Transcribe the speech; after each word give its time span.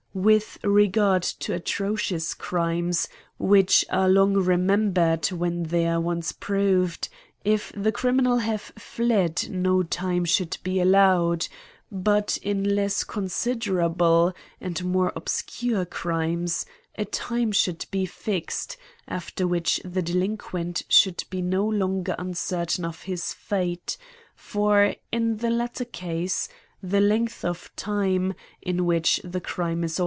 With 0.13 0.57
re 0.61 0.89
gard 0.89 1.23
to 1.39 1.53
atrocious 1.53 2.33
crimes, 2.33 3.07
which 3.39 3.85
are 3.89 4.09
long 4.09 4.33
remem 4.33 4.91
bered, 4.91 5.31
when 5.31 5.63
they 5.63 5.87
are 5.87 6.01
once 6.01 6.33
proved, 6.33 7.07
if 7.45 7.71
the 7.77 7.93
criminal 7.93 8.39
have 8.39 8.73
fled, 8.77 9.47
no 9.49 9.83
time 9.83 10.25
should 10.25 10.57
be 10.63 10.81
allowed; 10.81 11.47
but 11.89 12.37
in 12.41 12.75
less 12.75 13.05
considerable 13.05 14.33
and 14.59 14.83
more 14.83 15.13
obscure 15.15 15.85
crimes, 15.85 16.65
a 16.97 17.05
time 17.05 17.53
should 17.53 17.85
be 17.89 18.05
fixed, 18.05 18.75
after 19.07 19.47
which 19.47 19.79
the 19.85 20.01
delinquent 20.01 20.83
should 20.89 21.23
be 21.29 21.41
no 21.41 21.65
longer 21.65 22.17
uncertain 22.19 22.83
of 22.83 23.03
his 23.03 23.31
fate: 23.31 23.95
for, 24.35 24.93
in 25.13 25.37
the 25.37 25.49
lat 25.49 25.75
ter 25.75 25.85
case, 25.85 26.49
the 26.83 26.99
length 26.99 27.45
of 27.45 27.71
time, 27.77 28.33
in 28.61 28.85
which 28.85 29.17
the 29.23 29.39
crime 29.39 29.41
is 29.41 29.45
CRIMES 29.45 29.71
AND 29.71 29.79
PUNISHMENTS. 29.79 29.99